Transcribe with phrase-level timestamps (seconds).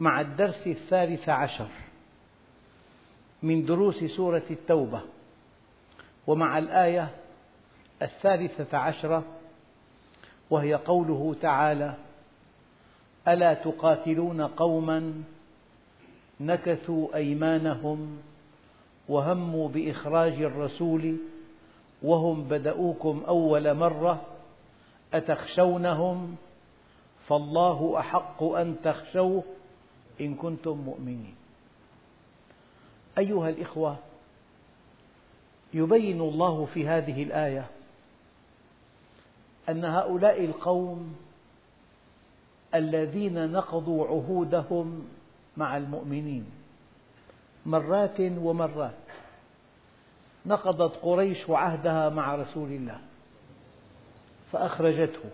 [0.00, 1.68] مع الدرس الثالث عشر
[3.42, 5.00] من دروس سورة التوبة
[6.26, 7.10] ومع الآية
[8.02, 9.24] الثالثة عشرة
[10.50, 11.94] وهي قوله تعالى
[13.28, 15.22] ألا تقاتلون قوما
[16.40, 18.18] نكثوا أيمانهم
[19.08, 21.16] وهموا بإخراج الرسول
[22.02, 24.22] وهم بدؤوكم أول مرة
[25.14, 26.36] أتخشونهم
[27.26, 29.42] فالله أحق أن تخشوه
[30.20, 31.34] إن كنتم مؤمنين.
[33.18, 33.96] أيها الإخوة
[35.74, 37.66] يبين الله في هذه الآية
[39.68, 41.16] أن هؤلاء القوم
[42.74, 45.08] الذين نقضوا عهودهم
[45.56, 46.46] مع المؤمنين
[47.66, 48.94] مرات ومرات
[50.46, 52.98] نقضت قريش عهدها مع رسول الله
[54.52, 55.30] فأخرجته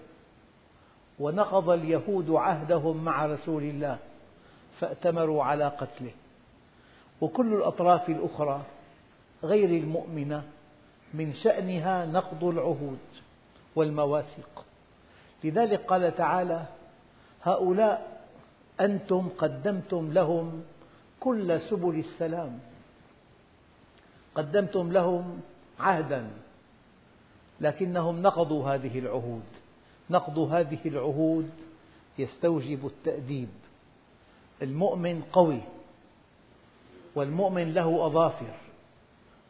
[1.19, 3.99] ونقض اليهود عهدهم مع رسول الله
[4.83, 6.11] فأتمروا على قتله.
[7.21, 8.63] وكل الأطراف الأخرى
[9.45, 10.43] غير المؤمنة
[11.15, 12.99] من شأنها نقض العهود
[13.77, 14.65] والمواثيق.
[15.45, 16.67] لذلك قال تعالى
[17.43, 18.23] هؤلاء
[18.81, 20.65] أنتم قدمتم لهم
[21.21, 22.59] كل سبل السلام.
[24.35, 25.41] قدمتم لهم
[25.81, 26.31] عهدا
[27.61, 29.43] لكنهم نقضوا هذه العهود.
[30.11, 31.51] نقض هذه العهود
[32.19, 33.62] يستوجب التأديب.
[34.63, 35.61] المؤمن قوي
[37.15, 38.55] والمؤمن له أظافر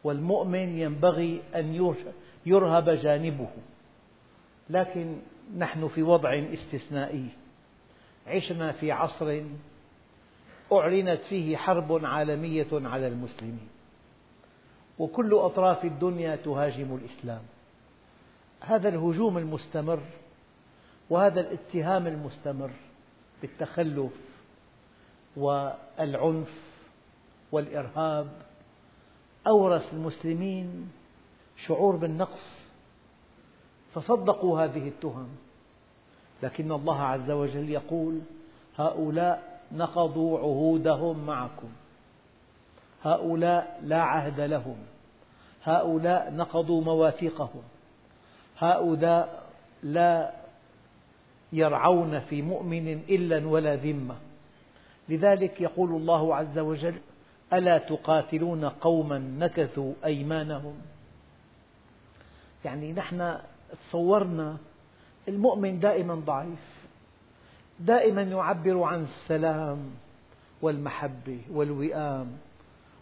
[0.03, 1.95] والمؤمن ينبغي أن
[2.45, 3.49] يرهب جانبه.
[4.69, 5.17] لكن
[5.57, 7.29] نحن في وضع استثنائي.
[8.27, 9.41] عشنا في عصر
[10.71, 13.67] أعلنت فيه حرب عالمية على المسلمين.
[14.99, 17.41] وكل أطراف الدنيا تهاجم الإسلام.
[18.61, 19.99] هذا الهجوم المستمر
[21.09, 22.71] وهذا الاتهام المستمر
[23.41, 24.11] بالتخلف
[25.37, 26.51] والعنف
[27.51, 28.27] والإرهاب
[29.47, 30.91] أورث المسلمين
[31.65, 32.63] شعور بالنقص
[33.93, 35.27] فصدقوا هذه التهم.
[36.43, 38.19] لكن الله عز وجل يقول
[38.77, 41.69] هؤلاء نقضوا عهودهم معكم.
[43.03, 44.77] هؤلاء لا عهد لهم.
[45.63, 47.63] هؤلاء نقضوا مواثيقهم.
[48.57, 49.43] هؤلاء
[49.83, 50.33] لا
[51.53, 54.15] يرعون في مؤمن إلا ولا ذمة.
[55.09, 56.95] لذلك يقول الله عز وجل
[57.53, 60.75] ألا تقاتلون قوما نكثوا أيمانهم؟
[62.65, 63.37] يعني نحن
[63.89, 64.57] تصورنا
[65.27, 66.73] المؤمن دائما ضعيف
[67.79, 69.91] دائما يعبر عن السلام
[70.61, 72.37] والمحبة والوئام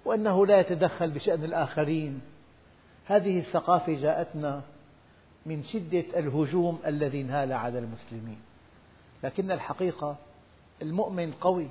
[0.06, 2.22] وأنه لا يتدخل بشأن الآخرين.
[3.06, 4.62] هذه الثقافة جاءتنا
[5.46, 8.40] من شدة الهجوم الذي انهال على المسلمين.
[9.24, 10.16] لكن الحقيقة
[10.82, 11.68] المؤمن قوي.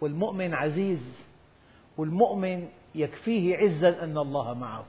[0.00, 1.00] والمؤمن عزيز
[1.96, 4.84] والمؤمن يكفيه عزا أن الله معه.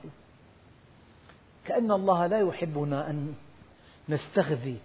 [1.64, 3.34] كأن الله لا يحبنا أن
[4.08, 4.76] نستخزي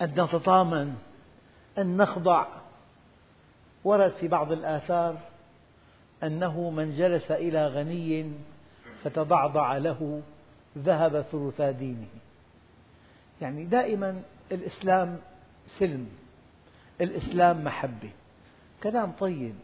[0.00, 0.96] أن نتطامن
[1.78, 2.46] أن نخضع.
[3.84, 5.18] ورد في بعض الآثار
[6.22, 8.32] أنه من جلس إلى غني
[9.04, 10.22] فتضعضع له
[10.78, 12.08] ذهب ثلثا دينه.
[13.40, 15.18] يعني دائما الإسلام
[15.78, 16.08] سلم
[17.00, 18.10] الإسلام محبة.
[18.82, 19.54] كلام طيب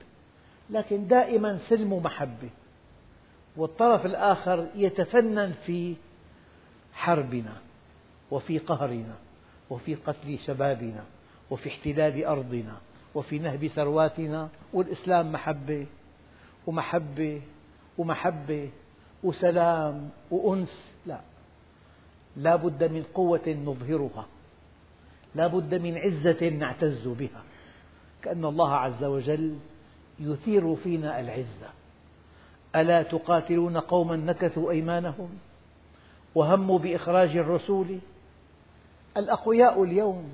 [0.70, 2.50] لكن دائما سلم محبة
[3.56, 5.94] والطرف الآخر يتفنن في
[6.92, 7.56] حربنا
[8.30, 9.14] وفي قهرنا
[9.70, 11.04] وفي قتل شبابنا
[11.50, 12.76] وفي احتلال أرضنا
[13.14, 15.86] وفي نهب ثرواتنا والإسلام محبة
[16.66, 17.42] ومحبة
[17.98, 18.70] ومحبة
[19.24, 20.92] وسلام وأنس.
[21.06, 21.20] لا
[22.36, 24.26] لا بد من قوة نظهرها
[25.34, 27.42] لا بد من عزة نعتز بها.
[28.24, 29.58] كأن الله عز وجل
[30.20, 31.68] يثير فينا العزة.
[32.76, 35.28] ألا تقاتلون قوما نكثوا أيمانهم
[36.34, 37.98] وهموا بإخراج الرسول؟
[39.16, 40.32] الأقوياء اليوم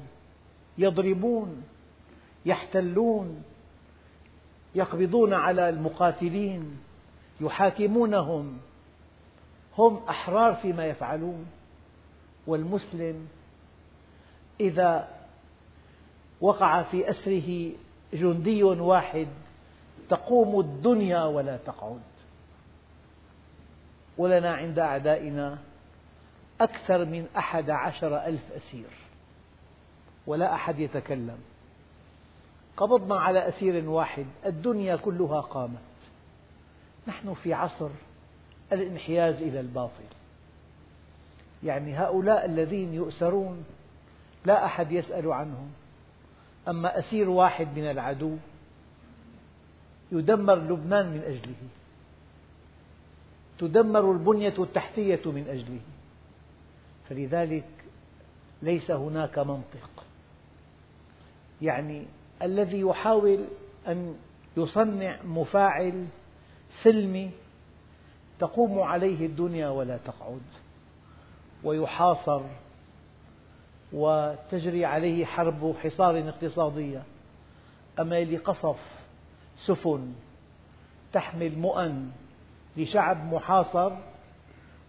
[0.79, 1.63] يضربون
[2.47, 3.43] يحتلون
[4.75, 6.79] يقبضون على المقاتلين
[7.41, 8.59] يحاكمونهم.
[9.79, 11.47] هم أحرار فيما يفعلون.
[12.47, 13.29] والمسلم
[14.61, 15.20] إذا
[16.41, 17.73] وقع في أسره
[18.13, 19.29] جندي واحد
[20.09, 22.01] تقوم الدنيا ولا تقعد.
[24.19, 25.59] ولنا عند أعدائنا
[26.61, 28.91] أكثر من أحد عشر ألف أسير.
[30.27, 31.39] ولا أحد يتكلم.
[32.77, 35.79] قبضنا على أسير واحد الدنيا كلها قامت.
[37.07, 37.89] نحن في عصر
[38.73, 40.11] الانحياز إلى الباطل.
[41.63, 43.65] يعني هؤلاء الذين يؤسرون
[44.45, 45.73] لا أحد يسأل عنهم.
[46.69, 48.37] أما أسير واحد من العدو
[50.13, 51.55] يدمر لبنان من أجله.
[53.59, 55.81] تدمر البنية التحتية من أجله.
[57.09, 57.69] فلذلك
[58.63, 60.05] ليس هناك منطق.
[61.63, 62.07] يعني
[62.43, 63.45] الذي يحاول
[63.89, 64.17] أن
[64.57, 66.07] يصنع مفاعل
[66.83, 67.31] سلمي
[68.39, 70.43] تقوم عليه الدنيا ولا تقعد.
[71.65, 72.43] ويحاصر
[73.93, 77.03] وتجري عليه حرب حصار اقتصادية.
[78.01, 78.79] أما اللي قصف
[79.67, 80.13] سفن
[81.13, 82.11] تحمل مؤن
[82.77, 83.93] لشعب محاصر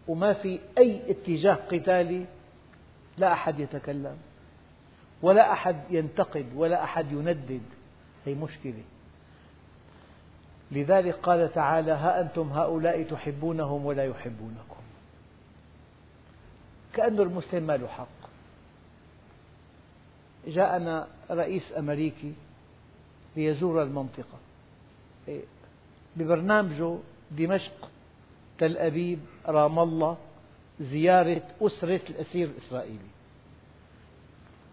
[0.07, 2.25] وما في أي اتجاه قتالي
[3.17, 4.17] لا أحد يتكلم
[5.21, 7.61] ولا أحد ينتقد ولا أحد يندد.
[8.25, 8.83] هي مشكلة.
[10.71, 14.81] لذلك قال تعالى ها أنتم هؤلاء تحبونهم ولا يحبونكم.
[16.93, 18.20] كأن المسلم ما له حق.
[20.47, 22.33] جاءنا رئيس أمريكي
[23.35, 24.37] ليزور المنطقة.
[26.15, 26.97] ببرنامجه
[27.31, 27.89] دمشق
[28.59, 30.17] تل أبيب رام الله
[30.79, 33.11] زيارة أسرة الأسير الإسرائيلي.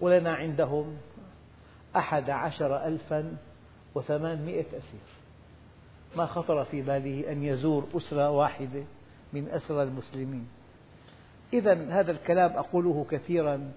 [0.01, 0.97] ولنا عندهم
[1.97, 3.37] أحد عشر ألفا
[3.95, 5.09] وثمانمئة أسير.
[6.17, 8.85] ما خطر في باله أن يزور أسرة واحدة
[9.33, 10.49] من أسرى المسلمين.
[11.53, 13.73] إذا هذا الكلام أقوله كثيرا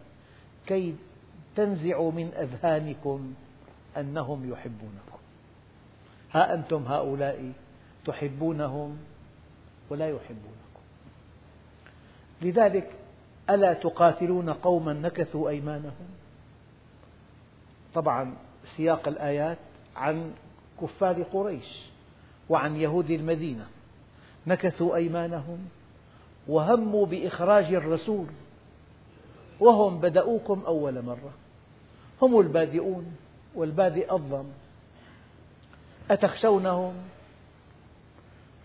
[0.68, 0.96] كي
[1.56, 3.33] تنزعوا من أذهانكم
[3.98, 5.18] أنهم يحبونكم.
[6.33, 7.51] ها أنتم هؤلاء
[8.06, 8.98] تحبونهم
[9.89, 10.81] ولا يحبونكم.
[12.42, 12.92] لذلك
[13.50, 16.07] ألا تقاتلون قوما نكثوا أيمانهم؟
[17.94, 18.33] طبعا
[18.77, 19.57] سياق الآيات
[19.95, 20.31] عن
[20.81, 21.86] كفار قريش
[22.50, 23.68] وعن يهود المدينة.
[24.48, 25.69] نكثوا أيمانهم
[26.48, 28.27] وهموا بإخراج الرسول
[29.59, 31.33] وهم بدأوكم أول مرة.
[32.22, 33.16] هم البادئون
[33.56, 34.52] والبادئ أظلم.
[36.12, 36.94] أتخشونهم؟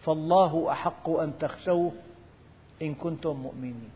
[0.05, 1.93] فالله أحق أن تخشوه
[2.83, 3.91] إن كنتم مؤمنين.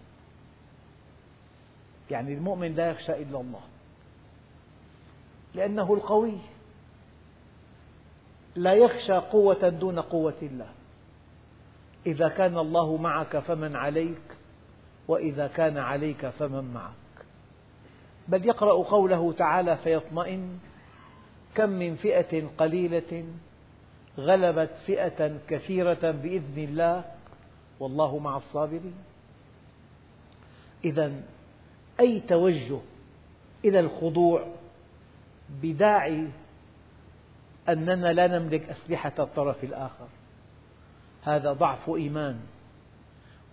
[2.11, 3.61] يعني المؤمن لا يخشى إلا الله.
[5.55, 6.39] لأنه القوي.
[8.55, 10.69] لا يخشى قوة دون قوة الله.
[12.07, 14.37] إذا كان الله معك فمن عليك
[15.09, 17.10] وإذا كان عليك فمن معك.
[18.29, 20.59] بل يقرأ قوله تعالى فيطمئن
[21.55, 23.25] كم من فئة قليلة
[24.19, 27.05] غلبت فئة كثيرة بإذن الله
[27.81, 28.95] والله مع الصابرين.
[30.85, 31.13] إذا
[32.01, 32.79] أي توجه
[33.65, 34.47] إلى الخضوع
[35.63, 36.29] بداعي
[37.69, 40.09] أننا لا نملك أسلحة الطرف الآخر.
[41.23, 42.41] هذا ضعف إيمان.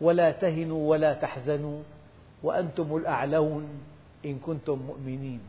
[0.02, 1.84] ولا تهنوا ولا تحزنوا
[2.44, 3.70] وأنتم الأعلون.
[4.26, 5.40] إن كنتم مؤمنين.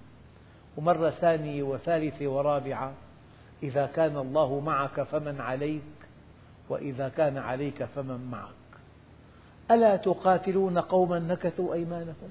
[0.77, 2.93] ومرة ثانية وثالثة ورابعة
[3.63, 5.83] إذا كان الله معك فمن عليك
[6.69, 8.81] وإذا كان عليك فمن معك.
[9.71, 12.31] ألا تقاتلون قوما نكثوا أيمانهم؟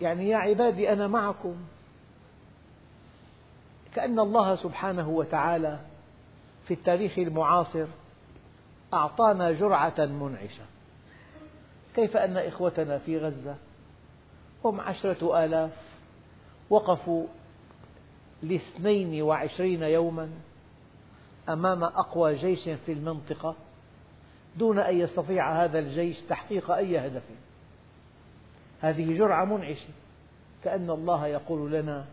[0.00, 1.56] يعني يا عبادي أنا معكم.
[3.94, 5.78] كأن الله سبحانه وتعالى
[6.66, 7.86] في التاريخ المعاصر
[8.94, 10.64] أعطانا جرعة منعشة.
[11.96, 13.54] كيف أن إخوتنا في غزة
[14.64, 15.70] هم عشرة آلاف.
[16.70, 17.26] وقفوا
[18.42, 20.30] لاثنين وعشرين يوما
[21.48, 23.54] أمام أقوى جيش في المنطقة
[24.56, 27.22] دون أن يستطيع هذا الجيش تحقيق أي هدف.
[28.80, 29.88] هذه جرعة منعشة.
[30.64, 32.04] كأن الله يقول لنا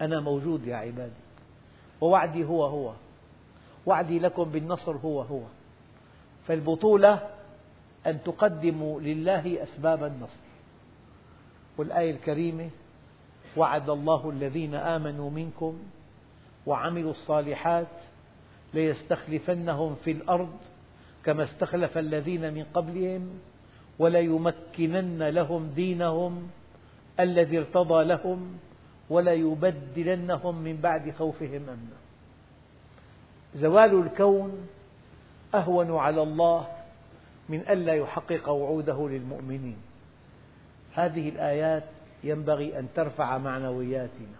[0.00, 1.12] أنا موجود يا عبادي.
[2.00, 2.92] ووعدي هو هو.
[3.86, 5.42] وعدي لكم بالنصر هو هو.
[6.46, 7.28] فالبطولة
[8.06, 10.45] أن تقدموا لله أسباب النصر.
[11.78, 12.70] والآية الكريمة
[13.56, 15.78] وعد الله الذين آمنوا منكم
[16.66, 17.86] وعملوا الصالحات
[18.74, 20.56] ليستخلفنهم في الأرض
[21.24, 23.38] كما استخلف الذين من قبلهم
[23.98, 26.48] وليمكنن لهم دينهم
[27.20, 28.58] الذي ارتضى لهم
[29.10, 31.96] وليبدلنهم من بعد خوفهم أمنا.
[33.54, 34.68] زوال الكون
[35.54, 36.66] أهون على الله
[37.48, 39.76] من ألا يحقق وعوده للمؤمنين.
[40.96, 41.84] هذه الآيات
[42.24, 44.38] ينبغي أن ترفع معنوياتنا.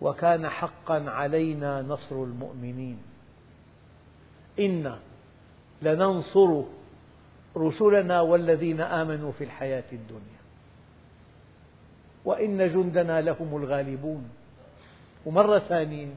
[0.00, 2.98] وكان حقا علينا نصر المؤمنين.
[4.58, 4.98] إنا
[5.82, 6.62] لننصر
[7.56, 10.40] رسلنا والذين آمنوا في الحياة الدنيا.
[12.24, 14.30] وإن جندنا لهم الغالبون.
[15.26, 16.14] ومرة ثانية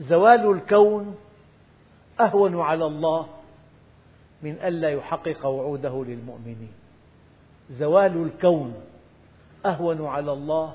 [0.00, 1.16] زوال الكون
[2.20, 3.39] أهون على الله.
[4.42, 6.72] من ألا يحقق وعوده للمؤمنين.
[7.70, 8.74] زوال الكون
[9.66, 10.72] أهون على الله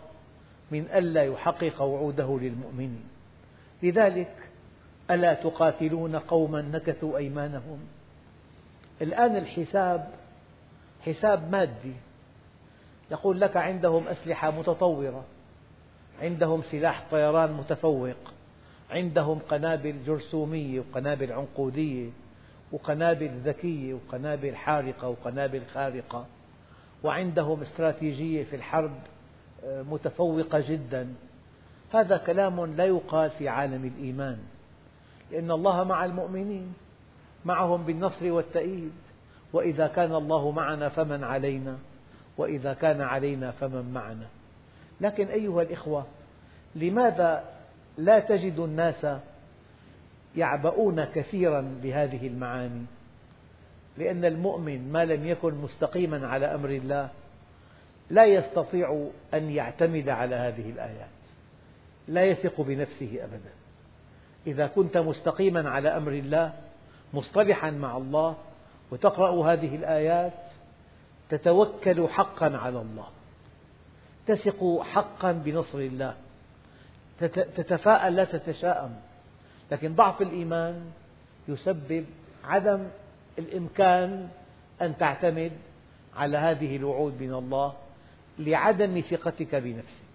[0.71, 3.03] من ألا يحقق وعوده للمؤمنين.
[3.83, 4.35] لذلك
[5.11, 7.79] ألا تقاتلون قوما نكثوا أيمانهم؟
[9.01, 10.09] الآن الحساب
[11.05, 11.93] حساب مادي.
[13.11, 15.23] يقول لك عندهم أسلحة متطورة
[16.21, 18.15] عندهم سلاح طيران متفوق
[18.91, 22.09] عندهم قنابل جرثومية وقنابل عنقودية.
[22.71, 26.25] وقنابل ذكية وقنابل حارقة وقنابل خارقة
[27.03, 28.91] وعندهم استراتيجية في الحرب
[29.65, 31.13] آه، متفوقة جدا.
[31.93, 34.37] هذا كلام لا يقال في عالم الإيمان
[35.31, 36.73] لأن الله مع المؤمنين
[37.45, 38.93] معهم بالنصر والتأييد.
[39.53, 41.77] وإذا كان الله معنا فمن علينا
[42.37, 44.27] وإذا كان علينا فمن معنا.
[45.01, 46.05] لكن أيها الإخوة
[46.75, 47.43] لماذا
[47.97, 49.07] لا تجد الناس
[50.37, 52.85] يعبؤون كثيرا بهذه المعاني.
[53.97, 57.09] لأن المؤمن ما لم يكن مستقيما على أمر الله
[58.09, 61.09] لا يستطيع أن يعتمد على هذه الآيات
[62.07, 63.51] لا يثق بنفسه أبدا.
[64.47, 66.53] إذا كنت مستقيما على أمر الله
[67.13, 68.35] مصطلحا مع الله
[68.91, 70.33] وتقرأ هذه الآيات
[71.29, 73.07] تتوكل حقا على الله
[74.27, 76.15] تثق حقا بنصر الله
[77.29, 78.95] تتفاءل لا تتشاءم.
[79.71, 80.91] لكن ضعف الإيمان
[81.47, 82.05] يسبب
[82.43, 82.87] عدم
[83.39, 84.29] الإمكان
[84.81, 85.51] أن تعتمد
[86.15, 87.73] على هذه الوعود من الله
[88.39, 90.05] لعدم ثقتك بنفسك.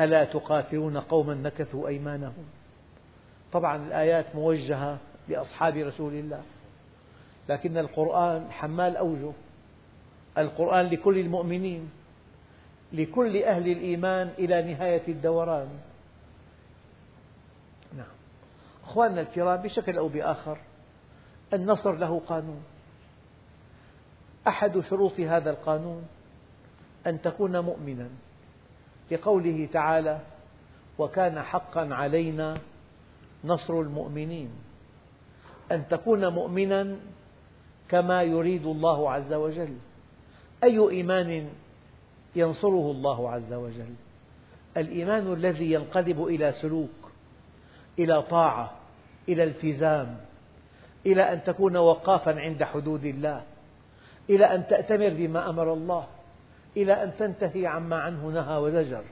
[0.00, 2.44] ألا تقاتلون قوما نكثوا أيمانهم؟
[3.52, 6.42] طبعا الآيات موجهة لأصحاب رسول الله
[7.48, 9.32] لكن القرآن حمال أوجه.
[10.38, 11.90] القرآن لكل المؤمنين
[12.92, 15.68] لكل أهل الإيمان إلى نهاية الدوران
[17.96, 18.06] نعم
[18.88, 20.58] أخواننا الكرام بشكل أو بآخر
[21.52, 22.62] النصر له قانون.
[24.48, 26.02] أحد شروط هذا القانون
[27.06, 28.08] أن تكون مؤمنا.
[29.10, 30.20] لقوله تعالى
[30.98, 32.58] وكان حقا علينا
[33.44, 34.50] نصر المؤمنين.
[35.72, 36.96] أن تكون مؤمنا
[37.88, 39.76] كما يريد الله عز وجل.
[40.64, 41.48] أي إيمان
[42.36, 43.94] ينصره الله عز وجل؟
[44.76, 47.07] الإيمان الذي ينقلب إلى سلوك.
[47.98, 48.70] إلى طاعة
[49.28, 50.16] إلى التزام
[51.06, 53.42] إلى أن تكون وقافا عند حدود الله
[54.30, 56.06] إلى أن تأتمر بما أمر الله
[56.76, 59.04] إلى أن تنتهي عما عنه نهى وزجر.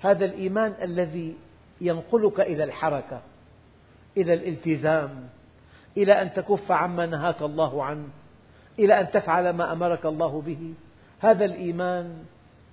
[0.00, 1.36] هذا الإيمان الذي
[1.80, 3.20] ينقلك إلى الحركة
[4.16, 5.28] إلى الالتزام
[5.96, 8.08] إلى أن تكف عما نهاك الله عنه
[8.78, 10.74] إلى أن تفعل ما أمرك الله به.
[11.20, 12.24] هذا الإيمان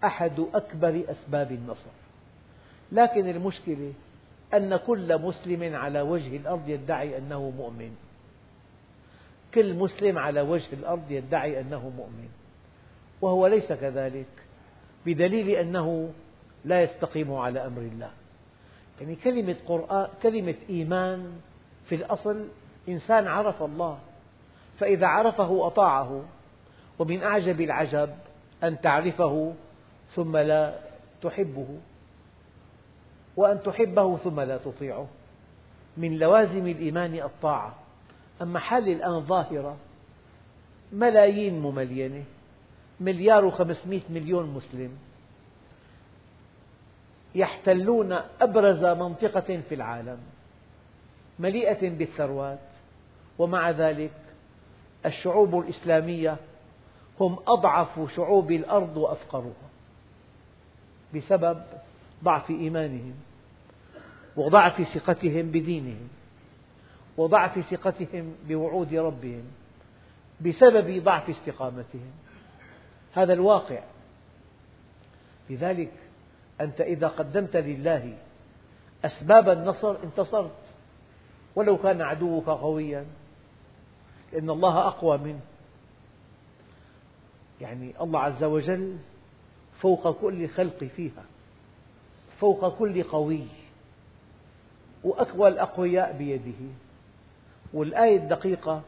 [0.03, 1.91] أحد أكبر أسباب النصر.
[2.91, 3.93] لكن المشكلة
[4.53, 7.95] أن كل مسلم على وجه الأرض يدعي أنه مؤمن.
[9.53, 12.29] كل مسلم على وجه الأرض يدعي أنه مؤمن.
[13.21, 14.27] وهو ليس كذلك
[15.05, 16.13] بدليل أنه
[16.65, 18.11] لا يستقيم على أمر الله.
[19.01, 21.31] يعني كلمة, قرآن كلمة إيمان
[21.85, 22.47] في الأصل
[22.89, 23.99] إنسان عرف الله
[24.79, 26.23] فإذا عرفه أطاعه
[26.99, 28.09] ومن أعجب العجب
[28.63, 29.53] أن تعرفه
[30.15, 30.79] ثم لا
[31.21, 31.67] تحبه.
[33.37, 35.07] وأن تحبه ثم لا تطيعه.
[35.97, 37.75] من لوازم الإيمان الطاعة.
[38.41, 39.77] أما حال الآن ظاهرة
[40.91, 42.23] ملايين مملينة
[42.99, 44.97] مليار وخمسمئة مليون مسلم
[47.35, 50.17] يحتلون أبرز منطقة في العالم
[51.39, 52.59] مليئة بالثروات
[53.39, 54.13] ومع ذلك
[55.05, 56.37] الشعوب الإسلامية
[57.19, 59.69] هم أضعف شعوب الأرض وأفقرها
[61.15, 61.63] بسبب
[62.23, 63.13] ضعف إيمانهم
[64.35, 66.07] وضعف ثقتهم بدينهم
[67.17, 69.43] وضعف ثقتهم بوعود ربهم
[70.41, 72.11] بسبب ضعف استقامتهم.
[73.13, 73.83] هذا الواقع.
[75.49, 75.91] لذلك
[76.61, 78.17] أنت إذا قدمت لله
[79.05, 80.51] أسباب النصر انتصرت.
[81.55, 83.05] ولو كان عدوك قويا
[84.33, 85.39] لأن الله أقوى منه.
[87.61, 88.97] يعني الله عز وجل
[89.79, 91.23] فوق كل خلق فيها.
[92.45, 93.41] فوق كل قوي
[95.03, 96.61] وأقوى الأقوياء بيده.
[97.73, 98.81] والآية الدقيقة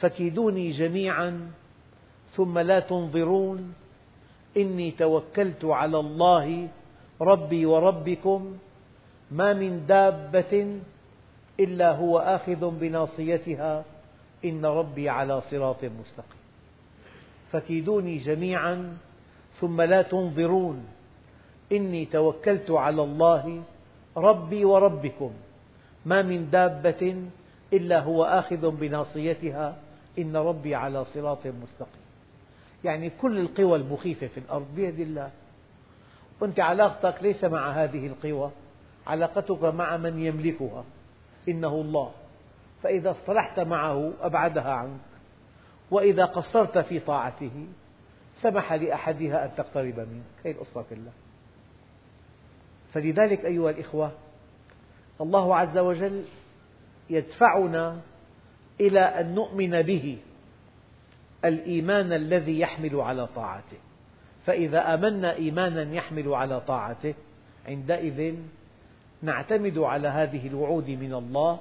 [0.00, 1.50] فكيدوني جميعا
[2.36, 3.74] ثم لا تنظرون
[4.56, 6.68] إني توكلت على الله
[7.20, 8.56] ربي وربكم
[9.30, 10.80] ما من دابة
[11.60, 13.84] إلا هو آخذ بناصيتها
[14.44, 16.44] إن ربي على صراط مستقيم.
[17.52, 18.96] فكيدوني جميعا
[19.60, 20.93] ثم لا تنظرون
[21.72, 23.62] إني توكلت على الله
[24.16, 25.32] ربي وربكم.
[26.06, 27.22] ما من دابة
[27.72, 29.76] إلا هو آخذ بناصيتها.
[30.18, 32.04] إن ربي على صراط مستقيم.
[32.84, 35.30] يعني كل القوى المخيفة في الأرض بيد الله.
[36.40, 38.50] وأنت علاقتك ليس مع هذه القوى.
[39.06, 40.84] علاقتك مع من يملكها.
[41.48, 42.10] إنه الله.
[42.82, 45.00] فإذا اصطلحت معه أبعدها عنك.
[45.90, 47.66] وإذا قصرت في طاعته
[48.42, 50.46] سمح لأحدها أن تقترب منك.
[50.46, 51.12] هذه القصة كلها
[52.94, 54.12] فلذلك أيها الإخوة
[55.20, 56.24] الله عز وجل
[57.10, 58.00] يدفعنا
[58.80, 60.18] إلى أن نؤمن به
[61.44, 63.76] الإيمان الذي يحمل على طاعته.
[64.46, 67.14] فإذا آمنا إيمانا يحمل على طاعته
[67.66, 68.34] عندئذ
[69.22, 71.60] نعتمد على هذه الوعود من الله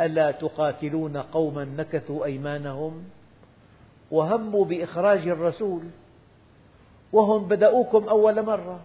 [0.00, 3.04] ألا تقاتلون قوما نكثوا أيمانهم؟
[4.10, 5.82] وهموا بإخراج الرسول
[7.12, 8.80] وهم بدأوكم أول مرة.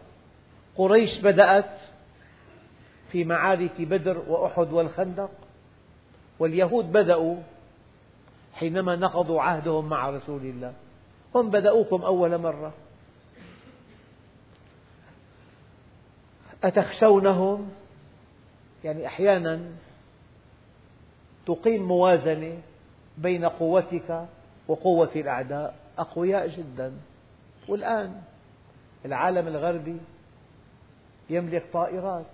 [0.78, 1.80] قريش بدأت
[3.12, 5.32] في معارك بدر وأحد والخندق
[6.40, 7.36] واليهود بدأوا
[8.54, 10.74] حينما نقضوا عهدهم مع رسول الله.
[11.36, 12.74] هم بدأوكم أول مرة.
[16.64, 17.70] أتخشونهم؟
[18.84, 19.62] يعني أحيانا
[21.46, 22.58] تقيم موازنة
[23.18, 24.26] بين قوتك
[24.68, 25.76] وقوة الأعداء.
[25.98, 26.94] أقوياء جدا.
[27.68, 28.22] والآن
[29.06, 29.98] العالم الغربي
[31.32, 32.26] يملك طائرات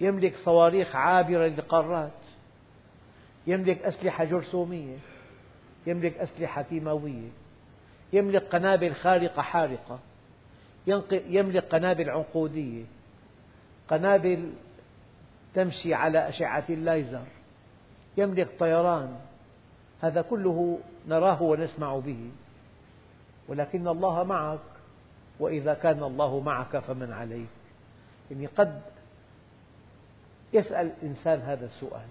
[0.00, 2.10] يملك صواريخ عابرة للقارات
[3.46, 4.96] يملك أسلحة جرثومية
[5.86, 7.28] يملك أسلحة كيماوية
[8.12, 9.98] يملك قنابل خارقة حارقة
[11.10, 12.84] يملك قنابل عنقودية
[13.88, 14.52] قنابل
[15.54, 17.26] تمشي على أشعة الليزر
[18.16, 19.16] يملك طيران.
[20.00, 22.30] هذا كله نراه ونسمع به
[23.48, 24.71] ولكن الله معك.
[25.42, 27.48] وإذا كان الله معك فمن عليك.
[28.30, 28.82] يعني قد
[30.52, 32.06] يسأل الإنسان هذا السؤال.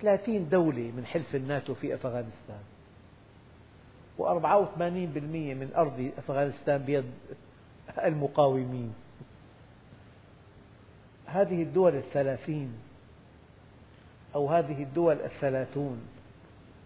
[0.00, 2.62] ثلاثين دولة من حلف الناتو في أفغانستان.
[4.18, 7.04] وأربعة وثمانين بالمئة من أرض أفغانستان بيد
[8.04, 8.94] المقاومين.
[11.26, 12.74] هذه الدول الثلاثين
[14.34, 16.00] أو هذه الدول الثلاثون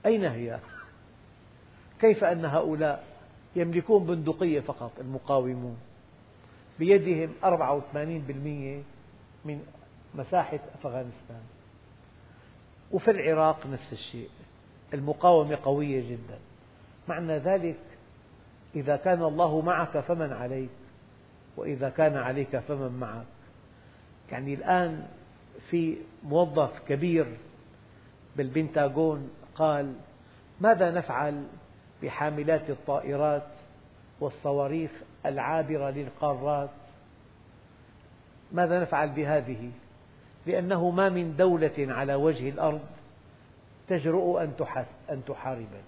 [0.07, 0.59] أين هي؟
[2.01, 3.14] كيف أن هؤلاء
[3.57, 5.77] يملكون بندقية فقط المقاومون.
[6.79, 8.83] بيدهم 84%
[9.45, 9.63] من
[10.15, 11.43] مساحة أفغانستان.
[12.93, 14.29] وفي العراق نفس الشيء.
[14.95, 16.39] المقاومة قوية جدا.
[17.09, 17.81] معنى ذلك
[18.77, 20.71] إذا كان الله معك فمن عليك
[21.57, 23.27] وإذا كان عليك فمن معك.
[24.33, 25.07] يعني الآن
[25.71, 27.27] في موظف كبير
[28.37, 29.95] بالبنتاغون قال
[30.61, 31.47] ماذا نفعل
[32.05, 33.47] بحاملات الطائرات
[34.21, 34.91] والصواريخ
[35.27, 36.71] العابرة للقارات.
[38.53, 39.71] ماذا نفعل بهذه؟
[40.47, 42.81] لأنه ما من دولة على وجه الأرض
[43.89, 44.43] تجرؤ
[45.11, 45.83] أن تحاربنا.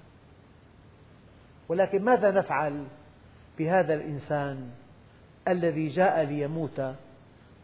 [1.69, 2.85] ولكن ماذا نفعل
[3.59, 4.71] بهذا الإنسان
[5.49, 6.95] الذي جاء ليموت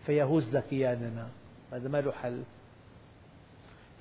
[0.07, 1.29] فيهز كياننا؟
[1.73, 2.43] هذا ما له حل.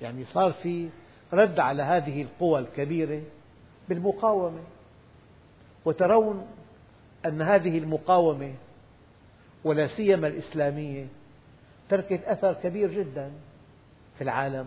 [0.00, 0.88] يعني صار في
[1.32, 3.22] رد على هذه القوى الكبيرة
[3.88, 4.62] بالمقاومة.
[5.84, 6.46] وترون
[7.26, 8.54] أن هذه المقاومة
[9.64, 11.06] ولا سيما الإسلامية
[11.88, 13.32] تركت أثر كبير جدا
[14.18, 14.66] في العالم.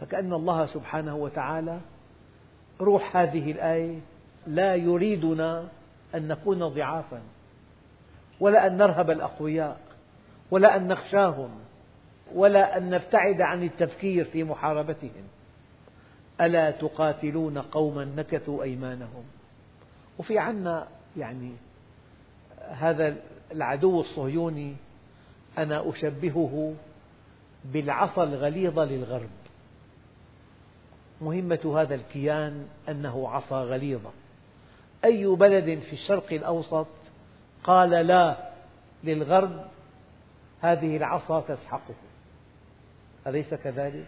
[0.00, 1.80] فكأن الله سبحانه وتعالى
[2.80, 3.98] روح هذه الآية
[4.46, 5.68] لا يريدنا
[6.14, 7.22] أن نكون ضعافا
[8.40, 9.80] ولا أن نرهب الأقوياء
[10.50, 11.50] ولا أن نخشاهم
[12.34, 15.24] ولا أن نبتعد عن التفكير في محاربتهم.
[16.40, 19.24] ألا تقاتلون قوما نكثوا أيمانهم؟
[20.18, 21.52] وفي عنا يعني
[22.70, 23.16] هذا
[23.52, 24.76] العدو الصهيوني
[25.58, 26.74] أنا أشبهه
[27.64, 29.30] بالعصا الغليظة للغرب.
[31.20, 34.10] مهمة هذا الكيان أنه عصا غليظة.
[35.04, 36.86] أي بلد في الشرق الأوسط
[37.64, 38.36] قال لا
[39.04, 39.64] للغرب
[40.60, 41.94] هذه العصا تسحقه؟
[43.26, 44.06] أليس كذلك؟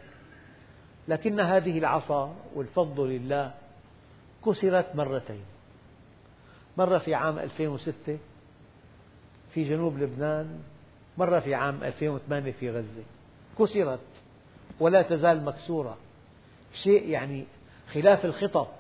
[1.09, 3.55] لكن هذه العصا والفضل لله
[4.47, 5.45] كسرت مرتين.
[6.79, 8.19] مرة في عام 2006
[9.55, 10.59] في جنوب لبنان
[11.19, 13.03] مرة في عام 2008 في غزة.
[13.59, 14.01] كسرت
[14.81, 15.97] ولا تزال مكسورة.
[16.83, 17.45] شيء يعني
[17.93, 18.73] خلاف الخطط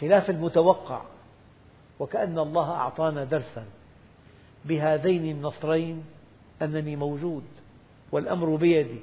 [0.00, 1.02] خلاف المتوقع.
[1.98, 3.64] وكأن الله أعطانا درسا
[4.64, 6.04] بهذين النصرين
[6.62, 7.44] أنني موجود
[8.12, 9.00] والأمر بيدي.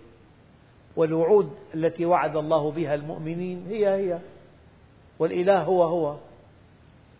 [0.95, 4.19] والوعود التي وعد الله بها المؤمنين هي هي
[5.19, 6.17] والإله هو هو.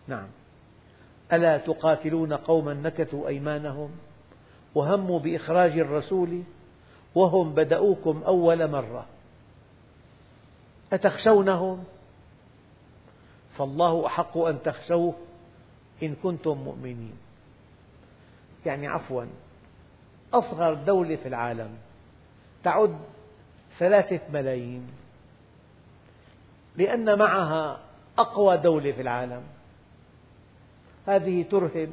[0.08, 0.28] نعم.
[1.34, 3.92] ألا تقاتلون قوما نكثوا أيمانهم
[4.76, 6.44] وهموا بإخراج الرسول
[7.16, 9.06] وهم بدؤوكم أول مرة؟
[10.94, 11.84] أتخشونهم؟
[13.58, 15.14] فالله أحق أن تخشوه
[16.04, 17.14] إن كنتم مؤمنين.
[18.66, 19.26] يعني عفوا
[20.34, 21.78] أصغر دولة في العالم
[22.64, 22.98] تعد
[23.80, 24.88] ثلاثة ملايين.
[26.78, 27.80] لأن معها
[28.18, 29.44] أقوى دولة في العالم.
[31.08, 31.90] هذه ترهب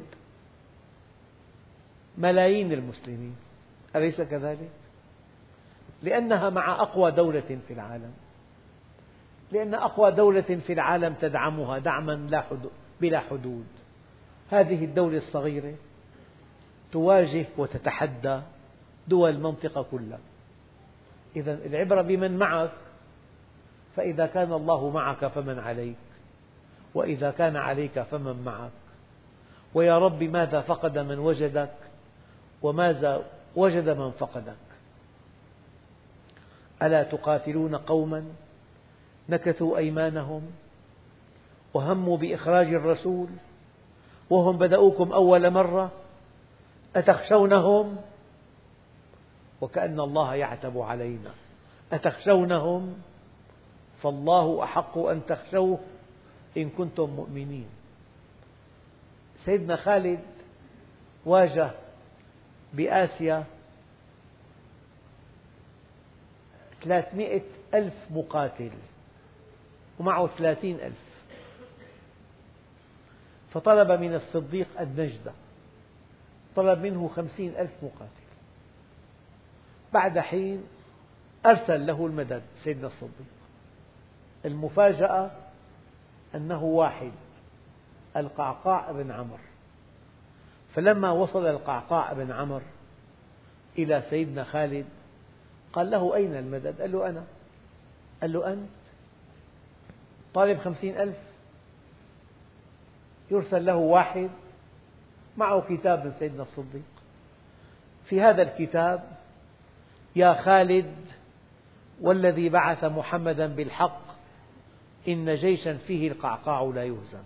[2.17, 3.35] ملايين المسلمين.
[3.95, 4.69] أليس كذلك؟
[6.03, 8.13] لأنها مع أقوى دولة في العالم.
[9.51, 12.43] لأن أقوى دولة في العالم تدعمها دعما
[13.01, 13.67] بلا حدود.
[14.51, 15.73] هذه الدولة الصغيرة
[16.91, 18.41] تواجه وتتحدى
[19.07, 20.19] دول المنطقة كلها.
[21.35, 22.71] إذا العبرة بمن معك
[23.95, 25.95] فإذا كان الله معك فمن عليك
[26.95, 28.71] وإذا كان عليك فمن معك.
[29.73, 31.73] ويا رب ماذا فقد من وجدك
[32.61, 34.55] وماذا وجد من فقدك؟
[36.83, 38.25] ألا تقاتلون قوما
[39.29, 40.51] نكثوا أيمانهم
[41.73, 43.27] وهموا بإخراج الرسول
[44.29, 45.91] وهم بدؤوكم أول مرة
[46.95, 47.97] أتخشونهم؟
[49.61, 51.31] وكأن الله يعتب علينا.
[51.91, 53.01] أتخشونهم؟
[54.01, 55.79] فالله أحق أن تخشوه
[56.57, 57.67] إن كنتم مؤمنين.
[59.45, 60.19] سيدنا خالد
[61.25, 61.71] واجه
[62.73, 63.43] بآسيا
[66.83, 67.43] ثلاثمئة
[67.73, 68.71] ألف مقاتل
[69.99, 71.09] ومعه ثلاثين ألف.
[73.51, 75.31] فطلب من الصديق النجدة
[76.55, 78.18] طلب منه خمسين ألف مقاتل.
[79.93, 80.63] بعد حين
[81.45, 83.25] أرسل له المدد سيدنا الصديق.
[84.45, 85.31] المفاجأة
[86.35, 87.11] أنه واحد
[88.17, 89.37] القعقاع بن عمرو.
[90.75, 92.65] فلما وصل القعقاع بن عمرو
[93.77, 94.85] إلى سيدنا خالد
[95.73, 97.23] قال له أين المدد؟ قال له أنا.
[98.21, 98.69] قال له أنت.
[100.33, 101.17] طالب خمسين ألف.
[103.31, 104.29] يرسل له واحد
[105.37, 106.83] معه كتاب من سيدنا الصديق.
[108.05, 109.18] في هذا الكتاب
[110.15, 110.95] يا خالد
[112.01, 114.01] والذي بعث محمدا بالحق
[115.07, 117.23] إن جيشا فيه القعقاع لا يهزم.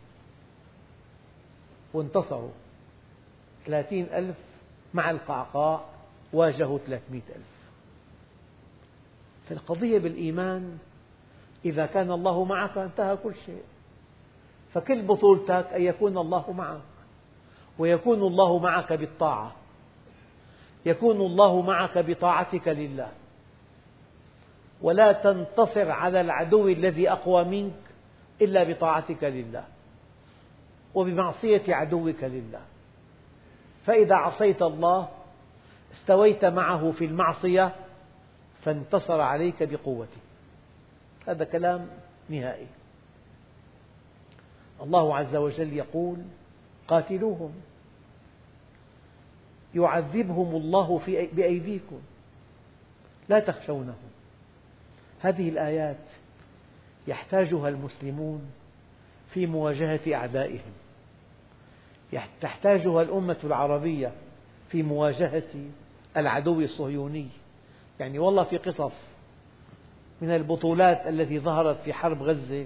[1.94, 2.52] وانتصروا.
[3.66, 4.38] ثلاثين ألف
[4.94, 5.86] مع القعقاع
[6.34, 7.54] واجهوا ثلاثمئة ألف.
[9.50, 10.78] فالقضية بالإيمان
[11.66, 13.64] إذا كان الله معك انتهى كل شيء.
[14.74, 16.82] فكل بطولتك أن يكون الله معك
[17.80, 19.56] ويكون الله معك بالطاعة.
[20.86, 23.12] يكون الله معك بطاعتك لله.
[24.82, 27.80] ولا تنتصر على العدو الذي أقوى منك
[28.42, 29.64] إلا بطاعتك لله.
[30.96, 32.62] وبمعصية عدوك لله.
[33.86, 35.10] فإذا عصيت الله
[35.94, 37.76] استويت معه في المعصية
[38.62, 40.22] فانتصر عليك بقوته
[41.28, 41.88] هذا كلام
[42.30, 42.68] نهائي.
[44.84, 46.18] الله عز وجل يقول
[46.88, 47.54] قاتلوهم.
[49.76, 51.02] يعذبهم الله
[51.34, 52.00] بأيديكم.
[53.30, 54.12] لا تخشونهم
[55.22, 56.06] هذه الآيات
[57.08, 58.52] يحتاجها المسلمون
[59.34, 60.74] في مواجهة أعدائهم.
[62.42, 64.12] تحتاجها الأمة العربية
[64.70, 65.70] في مواجهة
[66.18, 67.28] العدو الصهيوني.
[68.00, 68.94] يعني والله في قصص
[70.22, 72.66] من البطولات التي ظهرت في حرب غزة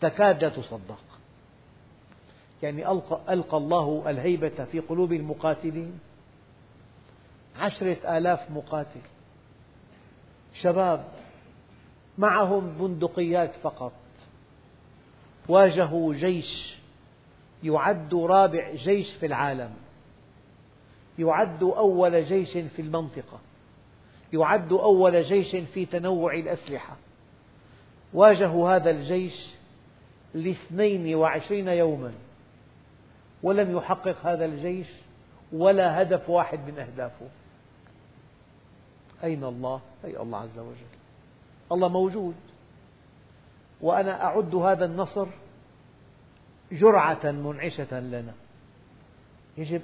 [0.00, 1.11] تكاد لا تصدق.
[2.62, 6.00] يعني ألقى, ألقى الله الهيبة في قلوب المقاتلين.
[7.58, 9.00] عشرة آلاف مقاتل.
[10.62, 11.04] شباب
[12.18, 13.92] معهم بندقيات فقط.
[15.48, 16.76] واجهوا جيش
[17.62, 19.70] يعد رابع جيش في العالم.
[21.18, 23.40] يعد أول جيش في المنطقة.
[24.32, 26.96] يعد أول جيش في تنوع الأسلحة.
[28.14, 29.46] واجهوا هذا الجيش
[30.34, 32.12] لاثنين وعشرين يوما.
[33.42, 34.88] ولم يحقق هذا الجيش
[35.52, 37.28] ولا هدف واحد من أهدافه.
[39.24, 40.92] أين الله؟ أي الله عز وجل.
[41.72, 42.34] الله موجود.
[43.80, 45.26] وأنا أعد هذا النصر
[46.72, 48.32] جرعة منعشة لنا.
[49.58, 49.82] يجب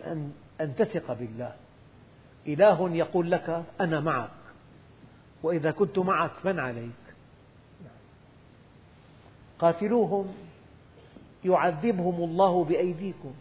[0.60, 1.54] أن تثق بالله.
[2.46, 4.30] إله يقول لك أنا معك.
[5.42, 6.90] وإذا كنت معك من عليك؟
[9.58, 10.34] قاتلوهم.
[11.44, 13.34] يعذبهم الله بأيديكم.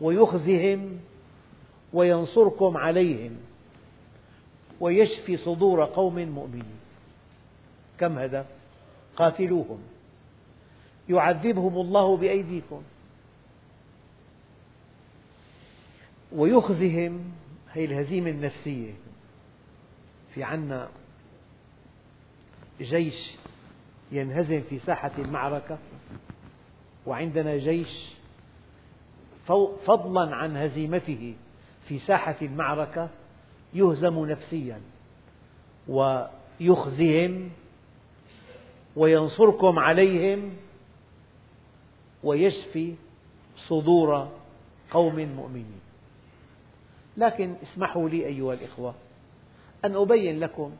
[0.00, 0.98] ويخزهم
[1.92, 3.36] وينصركم عليهم
[4.80, 6.76] ويشفي صدور قوم مؤمنين.
[7.98, 8.46] كم هذا؟
[9.16, 9.78] قاتلوهم.
[11.08, 12.82] يعذبهم الله بأيديكم.
[16.32, 17.32] ويخزهم
[17.72, 18.92] هي الهزيمة النفسية.
[20.34, 20.88] في عنا
[22.80, 23.30] جيش
[24.12, 25.78] ينهزم في ساحة المعركة
[27.06, 28.16] وعندنا جيش
[29.86, 31.34] فضلا عن هزيمته
[31.88, 33.08] في ساحة المعركة
[33.74, 34.80] يهزم نفسيا
[35.88, 37.50] ويخزهم
[38.96, 40.56] وينصركم عليهم
[42.24, 42.94] ويشفي
[43.56, 44.28] صدور
[44.90, 45.80] قوم مؤمنين.
[47.16, 48.94] لكن اسمحوا لي أيها الإخوة
[49.84, 50.72] أن أبين لكم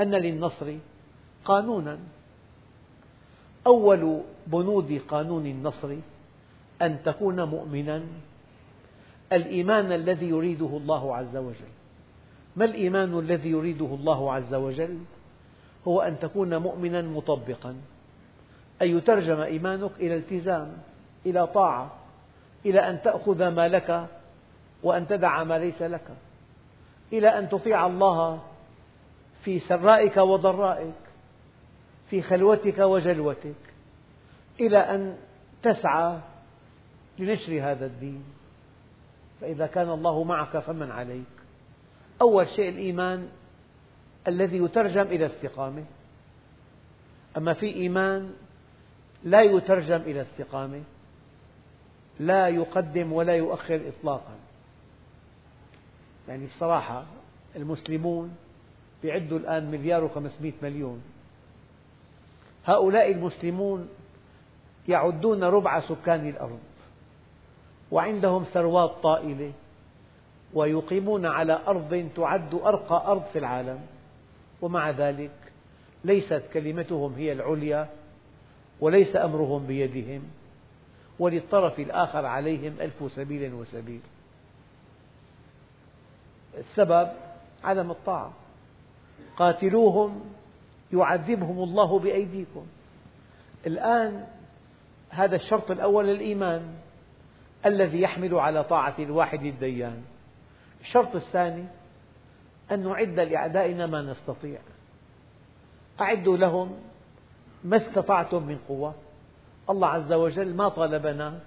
[0.00, 0.74] أن للنصر
[1.44, 1.98] قانونا.
[3.66, 5.96] أول بنود قانون النصر
[6.82, 8.02] أن تكون مؤمنا.
[9.32, 11.72] الإيمان الذي يريده الله عز وجل.
[12.56, 14.98] ما الإيمان الذي يريده الله عز وجل؟
[15.88, 17.76] هو أن تكون مؤمنا مطبقا.
[18.82, 20.72] أن يترجم إيمانك إلى التزام
[21.26, 21.90] إلى طاعة
[22.66, 24.06] إلى أن تأخذ ما لك
[24.82, 26.08] وأن تدع ما ليس لك
[27.12, 28.42] إلى أن تطيع الله
[29.42, 30.94] في سرائك وضرائك
[32.10, 33.54] في خلوتك وجلوتك
[34.60, 35.16] إلى أن
[35.62, 36.18] تسعى
[37.18, 38.24] لنشر هذا الدين.
[39.40, 41.24] فإذا كان الله معك فمن عليك.
[42.20, 43.28] أول شيء الإيمان
[44.28, 45.84] الذي يترجم إلى استقامة.
[47.36, 48.34] أما في إيمان
[49.24, 50.82] لا يترجم إلى استقامة
[52.20, 54.36] لا يقدم ولا يؤخر إطلاقا.
[56.28, 57.04] يعني بصراحة
[57.56, 58.36] المسلمون
[59.04, 61.02] يعدوا الآن مليار وخمسمائة مليون.
[62.66, 63.88] هؤلاء المسلمون
[64.88, 66.58] يعدون ربع سكان الأرض.
[67.90, 69.52] وعندهم ثروات طائلة
[70.54, 73.80] ويقيمون على أرض تعد أرقى أرض في العالم.
[74.62, 75.30] ومع ذلك
[76.04, 77.88] ليست كلمتهم هي العليا
[78.80, 80.22] وليس أمرهم بيدهم
[81.18, 84.00] وللطرف الآخر عليهم ألف سبيل وسبيل.
[86.58, 87.08] السبب
[87.64, 88.32] عدم الطاعة.
[89.36, 90.20] قاتلوهم
[90.92, 92.66] يعذبهم الله بأيديكم.
[93.66, 94.26] الآن
[95.10, 96.74] هذا الشرط الأول للإيمان.
[97.66, 100.02] الذي يحمل على طاعة الواحد الديان.
[100.80, 101.64] الشرط الثاني
[102.72, 104.58] أن نعد لأعدائنا ما نستطيع.
[106.00, 106.76] أعدوا لهم
[107.64, 108.94] ما استطعتم من قوة.
[109.70, 111.40] الله عز وجل ما طالبنا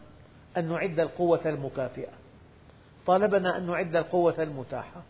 [0.57, 2.11] أن نعد القوة المكافئة.
[3.05, 5.01] طالبنا أن نعد القوة المتاحة.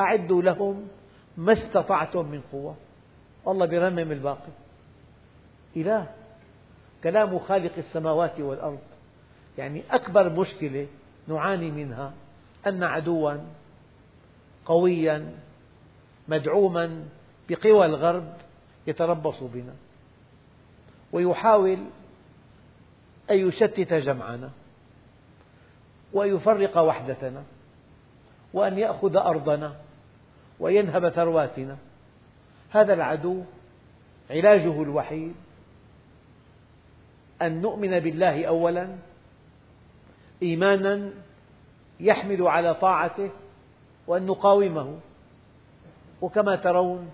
[0.00, 0.88] أعدوا لهم
[1.36, 2.76] ما استطعتم من قوة.
[3.48, 4.52] الله يرمم الباقي.
[5.76, 6.06] إله
[7.02, 8.89] كلام خالق السماوات والأرض.
[9.60, 10.86] يعني أكبر مشكلة
[11.28, 12.12] نعاني منها
[12.66, 13.34] أن عدوا
[14.66, 15.32] قويا
[16.28, 17.04] مدعوما
[17.48, 18.32] بقوى الغرب
[18.86, 19.72] يتربص بنا.
[21.12, 21.78] ويحاول
[23.30, 24.50] أن يشتت جمعنا
[26.12, 27.42] وأن يفرق وحدتنا
[28.52, 29.76] وأن يأخذ أرضنا
[30.60, 31.76] وينهب ثرواتنا.
[32.70, 33.42] هذا العدو
[34.30, 35.34] علاجه الوحيد.
[37.42, 39.09] أن نؤمن بالله أولا
[40.42, 41.10] إيمانا
[42.00, 43.30] يحمل على طاعته
[44.06, 44.98] وأن نقاومه.
[46.22, 47.10] وكما ترون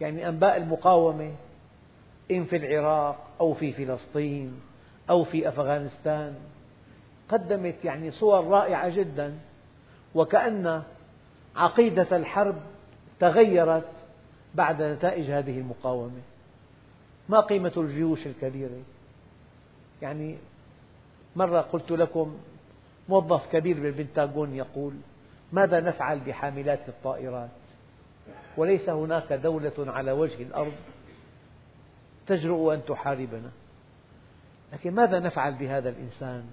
[0.00, 1.34] يعني أنباء المقاومة
[2.30, 4.60] إن في العراق أو في فلسطين
[5.10, 6.34] أو في أفغانستان
[7.28, 9.38] قدمت يعني صور رائعة جدا.
[10.14, 10.82] وكأن
[11.56, 12.56] عقيدة الحرب
[13.20, 13.88] تغيرت
[14.54, 16.20] بعد نتائج هذه المقاومة.
[17.28, 18.82] ما قيمة الجيوش الكبيرة؟
[20.02, 20.36] يعني
[21.36, 22.38] مرة قلت لكم
[23.08, 24.94] موظف كبير بالبنتاغون يقول
[25.52, 27.50] ماذا نفعل بحاملات الطائرات؟
[28.56, 30.72] وليس هناك دولة على وجه الأرض
[32.26, 33.50] تجرؤ أن تحاربنا.
[34.72, 36.44] لكن ماذا نفعل بهذا الإنسان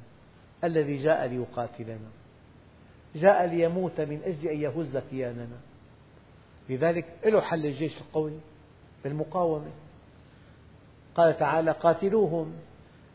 [0.63, 2.09] الذي جاء ليقاتلنا؟
[3.15, 5.57] جاء ليموت من أجل أن يهز كياننا.
[6.69, 8.39] لذلك له حل الجيش القوي
[9.03, 9.71] بالمقاومة
[11.15, 12.53] قال تعالى قاتلوهم.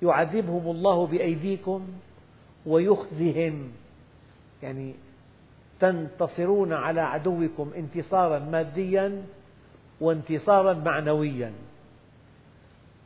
[0.03, 1.89] يعذبهم الله بأيديكم
[2.67, 3.73] ويخزهم.
[4.63, 4.95] يعني
[5.81, 9.23] تنتصرون على عدوكم انتصارا ماديا
[10.01, 11.53] وانتصارا معنويا.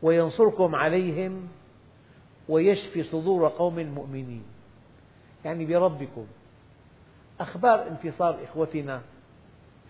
[0.03, 1.49] وينصركم عليهم
[2.49, 4.43] ويشفي صدور قوم مؤمنين.
[5.45, 6.27] يعني بربكم.
[7.41, 9.03] أخبار انتصار إخوتنا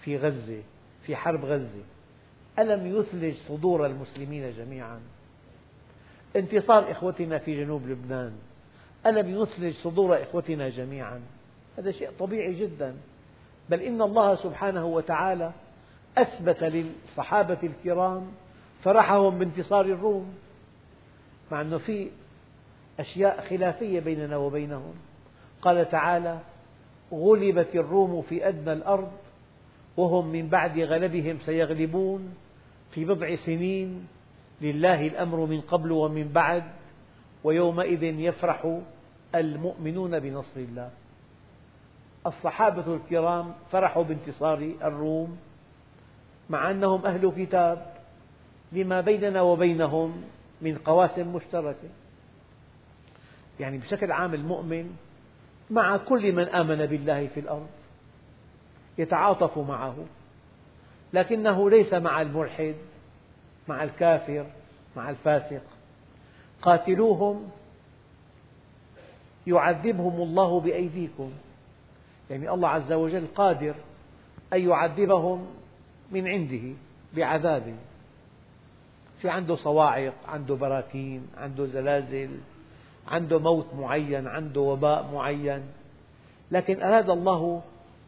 [0.05, 0.63] في غزة
[1.07, 1.83] في حرب غزة.
[2.59, 5.01] ألم يثلج صدور المسلمين جميعا؟
[6.37, 8.33] انتصار إخوتنا في جنوب لبنان.
[9.07, 11.21] ألم يثلج صدور إخوتنا جميعا؟
[11.79, 12.97] هذا شيء طبيعي جدا.
[13.71, 15.53] بل إن الله سبحانه وتعالى
[16.19, 18.27] أثبت للصحابة الكرام
[18.83, 20.35] فرحهم بانتصار الروم
[21.53, 22.11] مع أنه في
[23.01, 24.95] أشياء خلافية بيننا وبينهم.
[25.63, 26.39] قال تعالى
[27.13, 29.13] غلبت الروم في أدنى الأرض
[29.97, 32.35] وهم من بعد غلبهم سيغلبون
[32.91, 34.07] في بضع سنين.
[34.63, 36.65] لله الأمر من قبل ومن بعد
[37.45, 38.81] ويومئذ يفرح
[39.35, 40.91] المؤمنون بنصر الله.
[42.27, 45.39] الصحابة الكرام فرحوا بانتصار الروم
[46.51, 47.95] مع أنهم أهل كتاب
[48.73, 50.23] لما بيننا وبينهم
[50.61, 51.89] من قواسم مشتركة.
[53.61, 54.97] يعني بشكل عام المؤمن
[55.71, 57.67] مع كل من آمن بالله في الأرض
[58.99, 59.97] يتعاطف معه
[61.13, 62.75] لكنه ليس مع الملحد
[63.69, 64.47] مع الكافر
[64.97, 65.63] مع الفاسق.
[66.63, 67.51] قاتلوهم
[69.47, 71.31] يعذبهم الله بأيديكم.
[72.31, 73.75] يعني الله عز وجل قادر
[74.53, 75.47] أن يعذبهم
[76.11, 76.77] من عنده
[77.15, 77.75] بعذاب.
[79.21, 82.31] في عنده صواعق عنده براكين عنده زلازل
[83.09, 85.63] عنده موت معين عنده وباء معين.
[86.51, 87.63] لكن أراد الله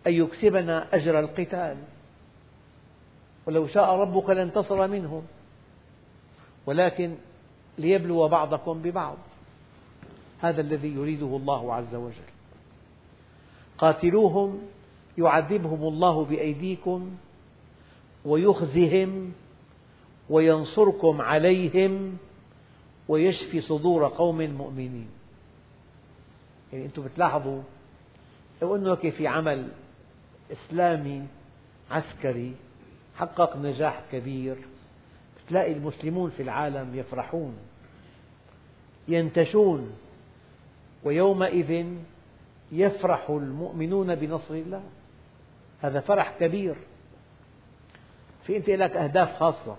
[0.07, 1.77] أن يكسبنا أجر القتال.
[3.47, 5.23] ولو شاء ربك لانتصر منهم.
[6.67, 7.15] ولكن
[7.79, 9.17] ليبلو بعضكم ببعض.
[10.41, 12.31] هذا الذي يريده الله عز وجل.
[13.79, 14.59] قاتلوهم
[15.19, 17.11] يعذبهم الله بأيديكم
[18.25, 19.33] ويخزهم
[20.31, 22.17] وينصركم عليهم
[23.09, 25.09] ويشفي صدور قوم مؤمنين.
[26.73, 27.63] يعني أنتم بتلاحظوا
[28.63, 29.69] لو أنه في عمل
[30.53, 31.27] إسلامي
[31.91, 32.55] عسكري
[33.17, 34.57] حقق نجاح كبير.
[35.49, 37.57] تلاقي المسلمون في العالم يفرحون
[39.09, 39.93] ينتشون
[41.05, 41.87] ويومئذ
[42.73, 44.83] يفرح المؤمنون بنصر الله.
[45.83, 46.77] هذا فرح كبير.
[48.47, 49.77] في أنت لك أهداف خاصة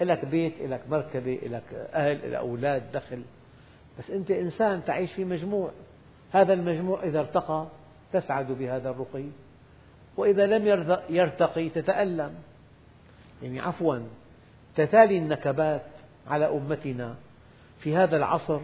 [0.00, 3.22] لك بيت لك مركبة لك أهل لك أولاد دخل.
[3.98, 5.70] بس أنت إنسان تعيش في مجموع.
[6.32, 7.66] هذا المجموع إذا ارتقى
[8.12, 9.24] تسعد بهذا الرقي
[10.16, 10.66] وإذا لم
[11.10, 12.34] يرتقي تتألم.
[13.42, 13.98] يعني عفوا.
[14.76, 15.82] تتالي النكبات
[16.28, 17.14] على أمتنا
[17.80, 18.60] في هذا العصر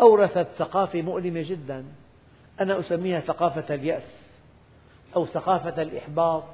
[0.00, 1.84] أورثت ثقافة مؤلمة جدا.
[2.60, 4.02] أنا أسميها ثقافة اليأس
[5.16, 6.44] أو ثقافة الإحباط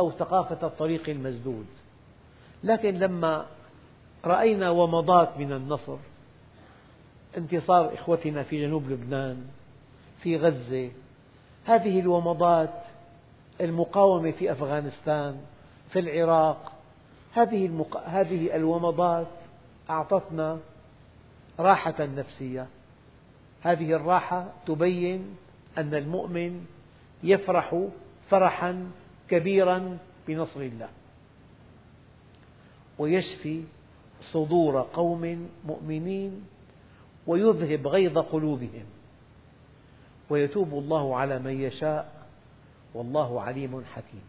[0.00, 1.66] أو ثقافة الطريق المسدود.
[2.64, 3.46] لكن لما
[4.24, 5.96] رأينا ومضات من النصر
[7.36, 9.46] انتصار إخوتنا في جنوب لبنان
[10.22, 10.90] في غزة
[11.64, 12.82] هذه الومضات
[13.60, 15.40] المقاومة في أفغانستان
[15.90, 16.71] في العراق
[17.32, 17.96] هذه, المق...
[17.96, 19.26] هذه الومضات
[19.90, 20.58] أعطتنا
[21.58, 22.66] راحة نفسية.
[23.62, 25.36] هذه الراحة تبين
[25.78, 26.66] أن المؤمن
[27.22, 27.88] يفرح
[28.30, 28.90] فرحا
[29.28, 30.88] كبيرا بنصر الله
[32.98, 33.62] ويشفي
[34.22, 36.44] صدور قوم مؤمنين
[37.26, 38.84] ويذهب غيظ قلوبهم
[40.30, 42.26] ويتوب الله على من يشاء
[42.94, 44.22] والله عليم حكيم.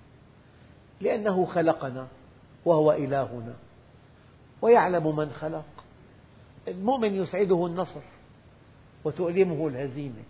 [1.01, 2.07] لأنه خلقنا
[2.65, 3.53] وهو إلهنا.
[4.61, 5.65] ويعلم من خلق.
[6.67, 8.01] المؤمن يسعده النصر
[9.03, 10.23] وتؤلمه الهزيمة.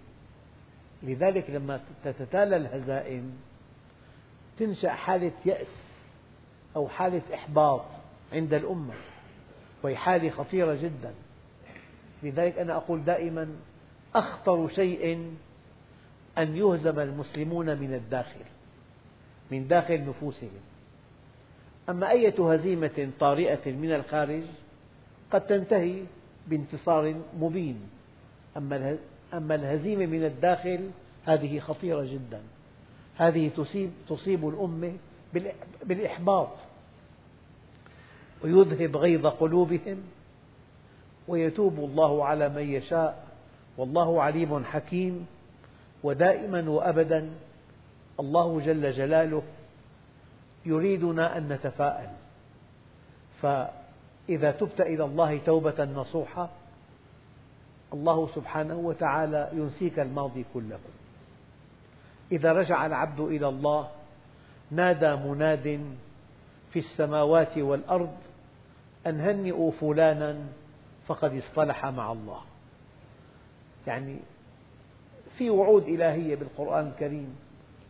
[1.03, 3.37] لذلك لما تتتالى الهزائم
[4.59, 5.67] تنشأ حالة يأس
[6.75, 7.85] أو حالة إحباط
[8.33, 8.93] عند الأمة
[9.83, 11.13] وهي حالة خطيرة جدا.
[12.23, 13.55] لذلك أنا أقول دائما
[14.15, 15.33] أخطر شيء
[16.37, 18.45] أن يهزم المسلمون من الداخل
[19.51, 20.61] من داخل نفوسهم.
[21.89, 24.43] أما أية هزيمة طارئة من الخارج
[25.31, 26.03] قد تنتهي
[26.47, 27.79] بانتصار مبين.
[28.57, 30.89] أما الهزيمة من الداخل
[31.25, 32.41] هذه خطيرة جدا.
[33.17, 34.93] هذه تصيب, تصيب الأمة
[35.85, 36.49] بالإحباط.
[38.43, 39.97] ويذهب غيظ قلوبهم
[41.27, 43.27] ويتوب الله على من يشاء.
[43.77, 45.25] والله عليم حكيم.
[46.03, 47.29] ودائما وأبدا
[48.19, 49.43] الله جل جلاله
[50.65, 52.09] يريدنا أن نتفاءل.
[53.41, 56.49] فإذا تبت إلى الله توبة نصوحة
[57.93, 60.79] الله سبحانه وتعالى ينسيك الماضي كله.
[62.31, 63.89] إذا رجع العبد إلى الله
[64.71, 65.95] نادى مناد
[66.71, 68.13] في السماوات والأرض
[69.07, 70.37] أن هنئوا فلانا
[71.07, 72.41] فقد اصطلح مع الله.
[73.87, 74.17] يعني
[75.37, 77.35] في وعود إلهية بالقرآن الكريم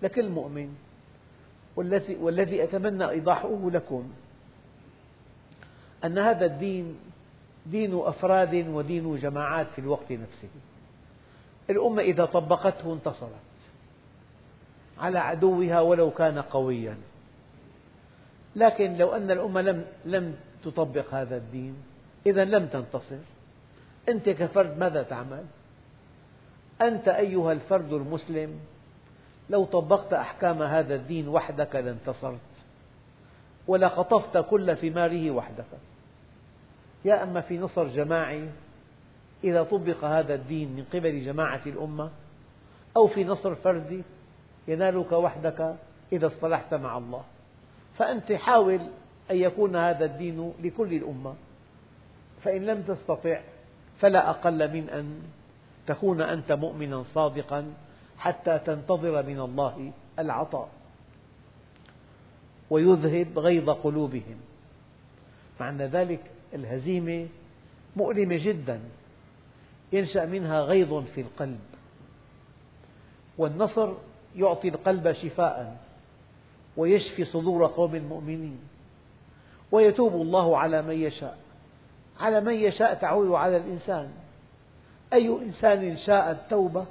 [0.02, 0.76] لكل مؤمن
[1.76, 4.10] والذي, والذي أتمنى إيضاحه لكم.
[6.06, 7.00] أن هذا الدين
[7.66, 10.50] دين أفراد ودين جماعات في الوقت نفسه.
[11.70, 13.30] الأمة إذا طبقته انتصرت.
[15.00, 16.98] على عدوها ولو كان قويا.
[18.56, 21.76] لكن لو أن الأمة لم, لم تطبق هذا الدين
[22.26, 23.18] إذا لم تنتصر.
[24.10, 25.46] أنت كفرد ماذا تعمل؟
[26.82, 28.60] أنت أيها الفرد المسلم
[29.50, 32.40] لو طبقت أحكام هذا الدين وحدك لانتصرت.
[33.68, 35.66] ولقطفت كل ثماره وحدك.
[37.06, 38.50] يا أما في نصر جماعي
[39.44, 42.10] إذا طبق هذا الدين من قبل جماعة الأمة
[42.98, 44.04] أو في نصر فردي
[44.68, 45.76] ينالك وحدك
[46.14, 47.24] إذا اصطلحت مع الله.
[47.98, 48.82] فأنت حاول
[49.32, 51.36] أن يكون هذا الدين لكل الأمة.
[52.44, 53.42] فإن لم تستطع
[54.00, 55.22] فلا أقل من أن
[55.88, 57.74] تكون أنت مؤمنا صادقا
[58.18, 60.70] حتى تنتظر من الله العطاء
[62.70, 64.38] ويذهب غيظ قلوبهم.
[65.60, 66.20] معنى ذلك
[66.54, 67.28] الهزيمة
[67.96, 68.80] مؤلمة جدا
[69.94, 71.60] ينشأ منها غيظ في القلب.
[73.38, 73.94] والنصر
[74.36, 75.78] يعطي القلب شفاء
[76.78, 78.60] ويشفي صدور قوم مؤمنين
[79.72, 81.38] ويتوب الله على من يشاء
[82.20, 84.12] على من يشاء تعود على الإنسان.
[85.14, 86.86] أي إنسان شاء التوبة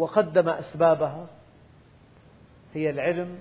[0.00, 1.26] وقدم أسبابها
[2.74, 3.38] هي العلم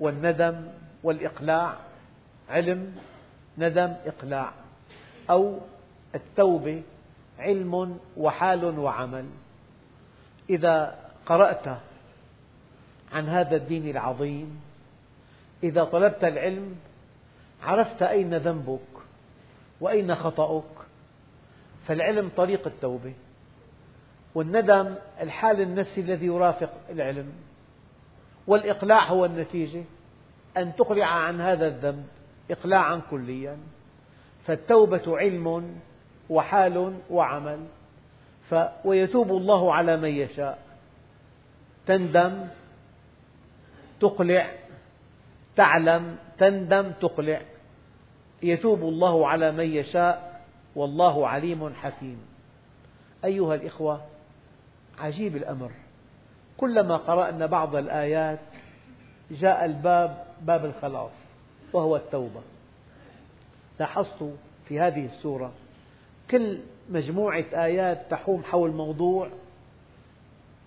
[0.00, 0.66] والندم
[1.02, 1.76] والإقلاع.
[2.50, 2.96] علم
[3.58, 4.52] ندم إقلاع.
[5.30, 5.58] أو
[6.14, 6.82] التوبة
[7.38, 9.26] علم وحال وعمل.
[10.50, 11.66] إذا قرأت
[13.12, 14.60] عن هذا الدين العظيم
[15.62, 16.76] إذا طلبت العلم
[17.62, 18.80] عرفت أين ذنبك
[19.80, 20.74] وأين خطأك.
[21.86, 23.14] فالعلم طريق التوبة.
[24.34, 27.32] والندم الحال النفسي الذي يرافق العلم.
[28.46, 29.84] والإقلاع هو النتيجة.
[30.56, 32.06] أن تقلع عن هذا الذنب
[32.50, 33.58] إقلاعا كليا.
[34.46, 35.76] فالتوبة علم
[36.30, 37.66] وحال وعمل.
[38.50, 38.54] ف
[38.84, 40.58] ويتوب الله على من يشاء.
[41.86, 42.46] تندم
[44.00, 44.50] تقلع.
[45.56, 47.40] تعلم تندم تقلع.
[48.42, 50.44] يتوب الله على من يشاء.
[50.76, 52.18] والله عليم حكيم.
[53.24, 54.13] أيها الإخوة
[54.98, 55.70] عجيب الأمر.
[56.56, 58.40] كلما قرأنا بعض الآيات
[59.30, 61.12] جاء الباب باب الخلاص
[61.72, 62.40] وهو التوبة.
[63.80, 64.34] لاحظت
[64.68, 65.52] في هذه السورة
[66.30, 66.58] كل
[66.90, 69.28] مجموعة آيات تحوم حول موضوع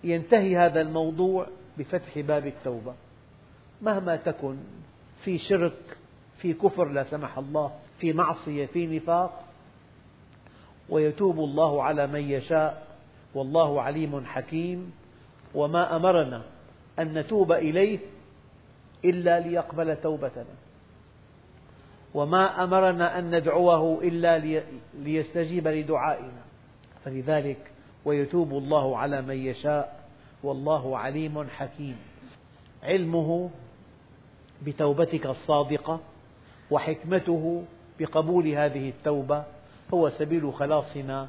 [0.04, 1.46] ينتهي هذا الموضوع
[1.78, 2.94] بفتح باب التوبة.
[3.82, 4.56] مهما تكن
[5.24, 5.98] في شرك
[6.38, 9.44] في كفر لا سمح الله في معصية في نفاق
[10.88, 12.87] ويتوب الله على من يشاء.
[13.34, 14.92] والله عليم حكيم
[15.54, 16.42] وما أمرنا
[16.98, 17.98] أن نتوب إليه
[19.04, 20.54] إلا ليقبل توبتنا
[22.14, 24.60] وما أمرنا أن ندعوه إلا
[24.94, 26.42] ليستجيب لدعائنا
[27.04, 27.70] فلذلك
[28.04, 30.00] ويتوب الله على من يشاء
[30.42, 31.96] والله عليم حكيم
[32.82, 33.50] علمه
[34.66, 36.00] بتوبتك الصادقة
[36.70, 37.64] وحكمته
[38.00, 39.44] بقبول هذه التوبة
[39.94, 41.28] هو سبيل خلاصنا